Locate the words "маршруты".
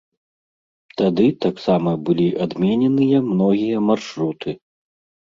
3.91-4.57